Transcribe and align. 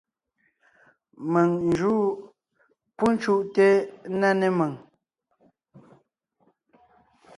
Mèŋ 1.31 1.49
n 1.67 1.69
jǔʼ. 1.77 2.01
Pú 2.95 3.05
cúʼte 3.21 3.67
ńná 4.13 4.29
né 4.39 4.47
mèŋ. 4.57 4.71